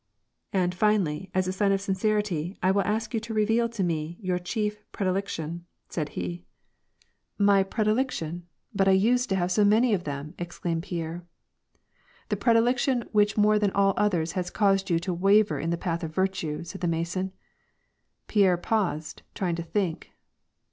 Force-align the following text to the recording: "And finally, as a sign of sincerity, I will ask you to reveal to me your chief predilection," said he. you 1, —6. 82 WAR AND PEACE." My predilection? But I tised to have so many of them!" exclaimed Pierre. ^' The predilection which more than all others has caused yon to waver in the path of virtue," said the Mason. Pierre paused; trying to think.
"And 0.51 0.73
finally, 0.73 1.29
as 1.35 1.47
a 1.47 1.51
sign 1.53 1.71
of 1.71 1.79
sincerity, 1.79 2.57
I 2.63 2.71
will 2.71 2.81
ask 2.81 3.13
you 3.13 3.19
to 3.19 3.35
reveal 3.35 3.69
to 3.69 3.83
me 3.83 4.17
your 4.19 4.39
chief 4.39 4.81
predilection," 4.91 5.67
said 5.89 6.09
he. 6.17 6.21
you 6.21 6.25
1, 6.25 6.37
—6. 6.37 6.37
82 6.37 6.37
WAR 6.37 6.65
AND 6.65 7.37
PEACE." 7.37 7.45
My 7.49 7.63
predilection? 7.63 8.47
But 8.73 8.87
I 8.87 8.97
tised 8.97 9.27
to 9.29 9.35
have 9.35 9.51
so 9.51 9.63
many 9.63 9.93
of 9.93 10.05
them!" 10.05 10.33
exclaimed 10.39 10.81
Pierre. 10.81 11.21
^' 11.85 12.29
The 12.29 12.35
predilection 12.37 13.07
which 13.11 13.37
more 13.37 13.59
than 13.59 13.69
all 13.73 13.93
others 13.95 14.31
has 14.31 14.49
caused 14.49 14.89
yon 14.89 14.97
to 15.01 15.13
waver 15.13 15.59
in 15.59 15.69
the 15.69 15.77
path 15.77 16.03
of 16.03 16.15
virtue," 16.15 16.63
said 16.63 16.81
the 16.81 16.87
Mason. 16.87 17.31
Pierre 18.25 18.57
paused; 18.57 19.21
trying 19.35 19.53
to 19.53 19.61
think. 19.61 20.09